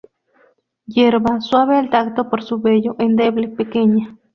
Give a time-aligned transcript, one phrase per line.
[0.87, 4.17] Hierba suave al tacto por su vello, endeble, pequeña.